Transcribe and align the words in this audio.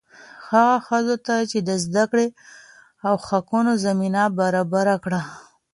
هغه 0.49 0.77
ښځو 0.87 1.15
ته 1.25 1.35
د 1.69 1.71
زده 1.85 2.03
کړې 2.11 2.27
او 3.07 3.13
حقونو 3.27 3.71
زمینه 3.85 4.23
برابره 4.39 4.95
کړه. 5.03 5.21